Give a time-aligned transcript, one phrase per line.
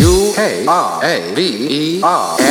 [0.00, 2.43] U K R A V E R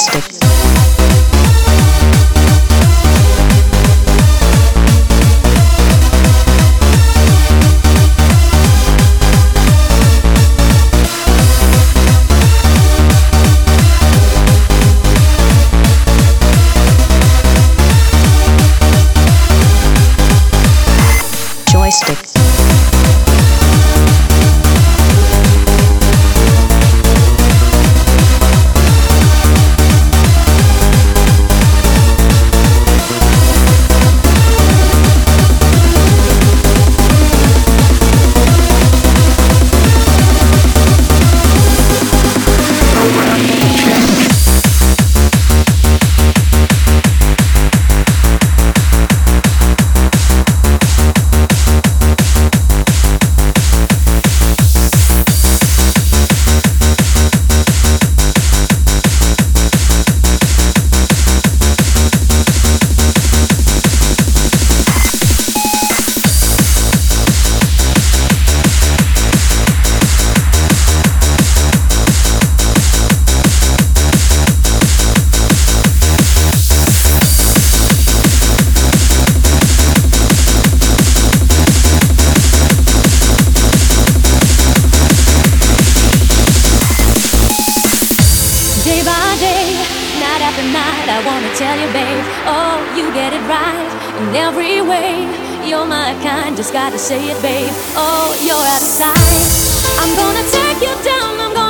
[0.00, 0.29] Mystic.
[96.40, 96.56] mind.
[96.56, 97.72] Just gotta say it, babe.
[97.96, 99.44] Oh, you're out of sight.
[100.00, 101.40] I'm gonna take you down.
[101.40, 101.69] I'm gonna.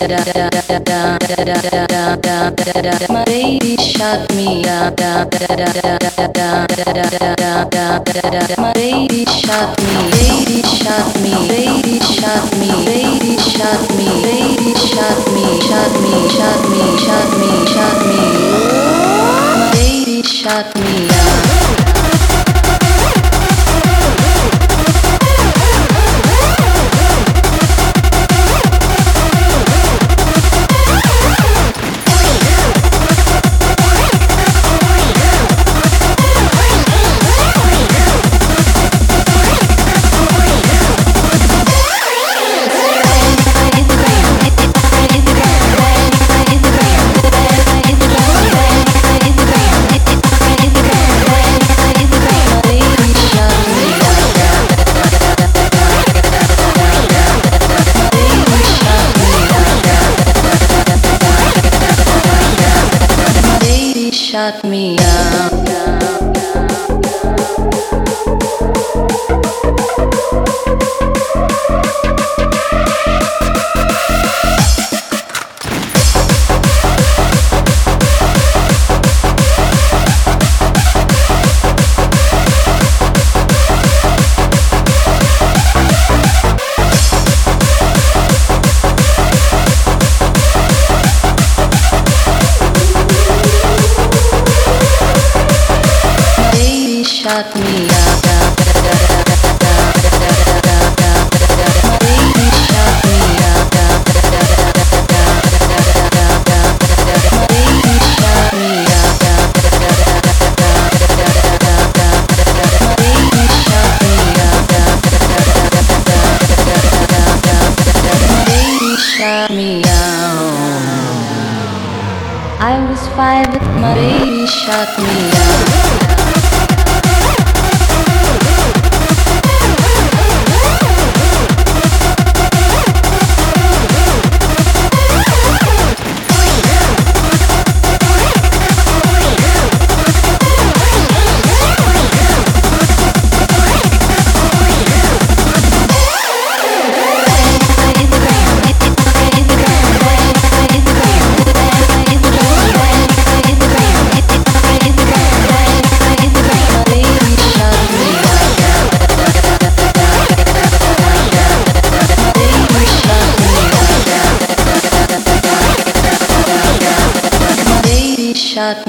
[0.00, 0.06] My
[3.24, 4.94] baby shot me down.
[8.58, 15.18] My baby shot me, baby shot me, baby shot me, baby shot me, baby shot
[15.34, 18.20] me, shot me, shot me, shot me, shot me.
[19.58, 21.27] My baby shot me down.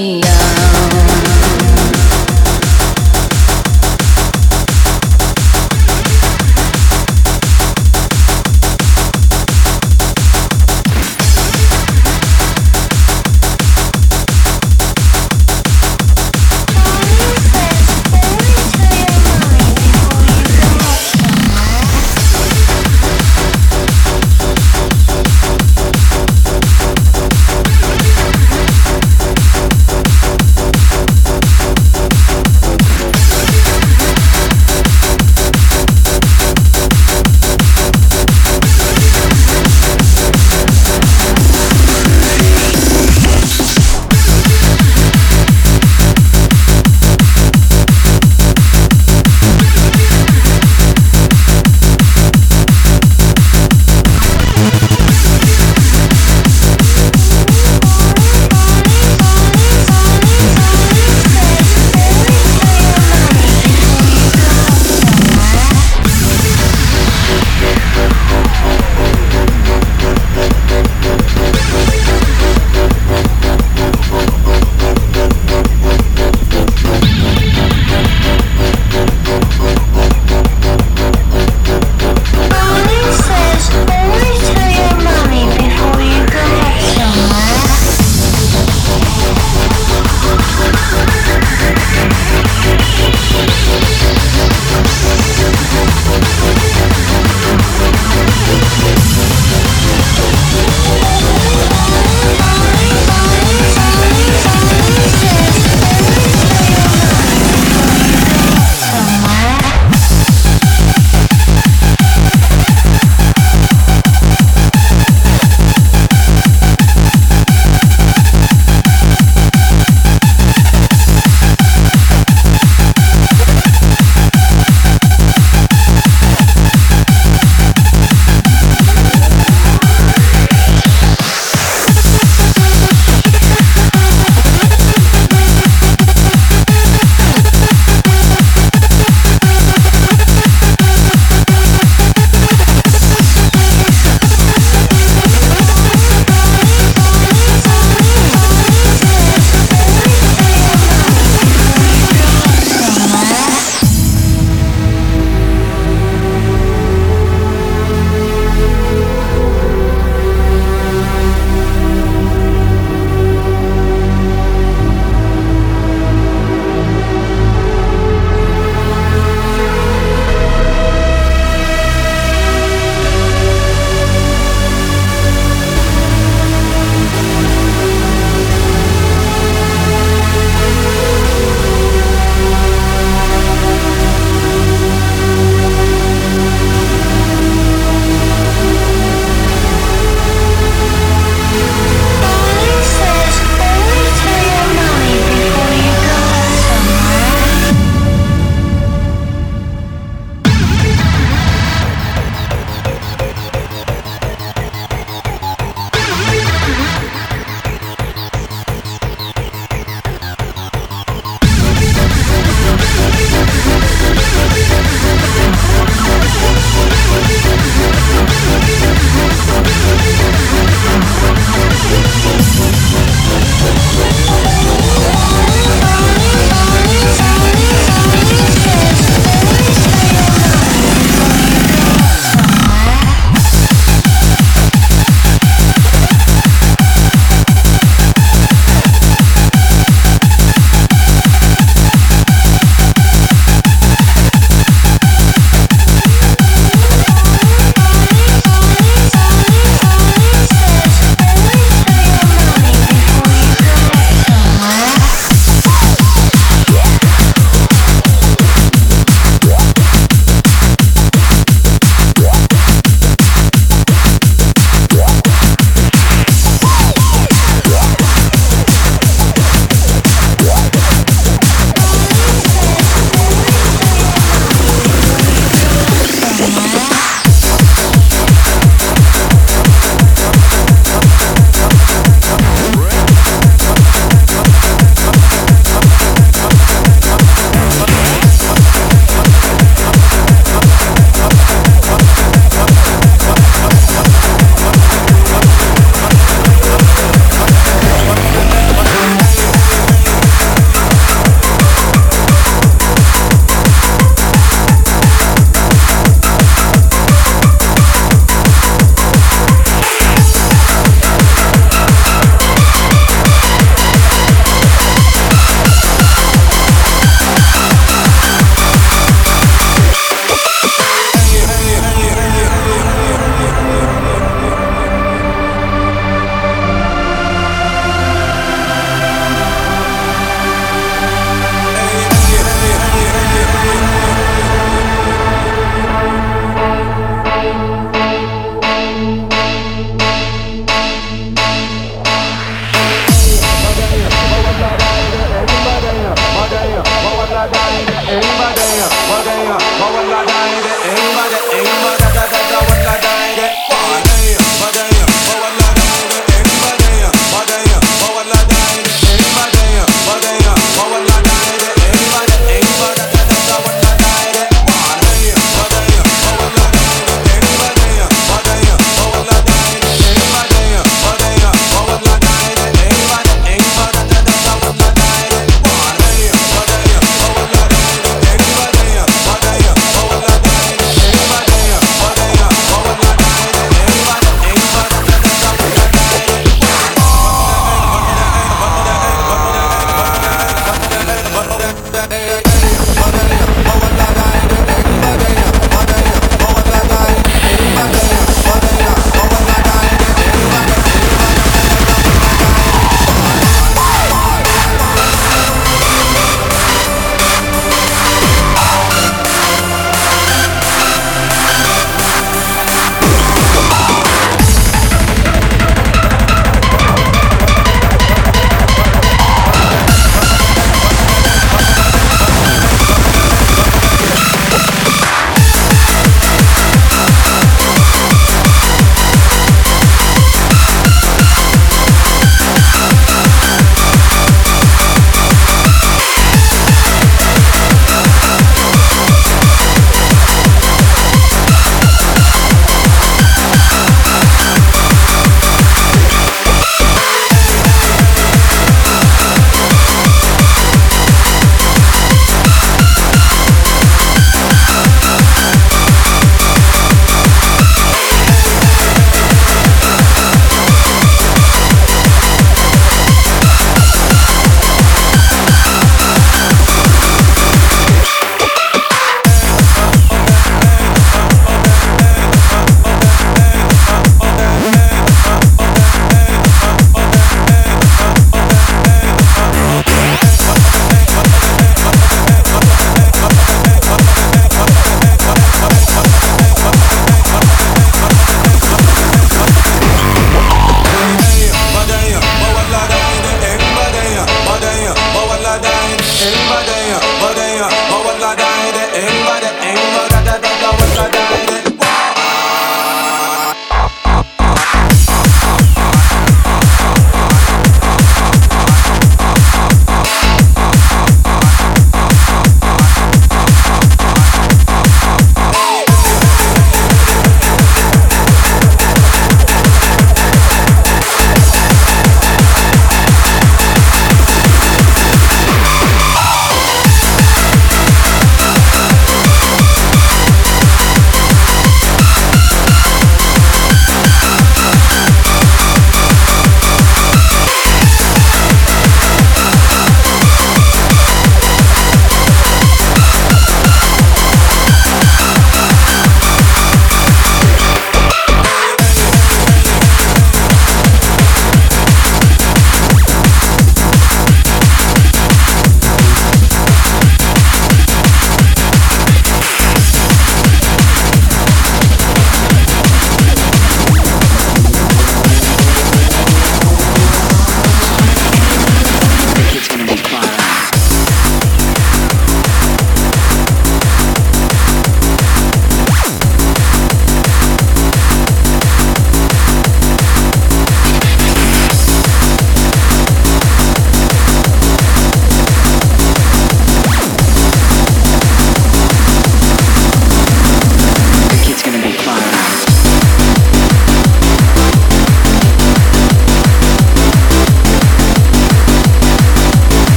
[0.00, 1.09] Me down.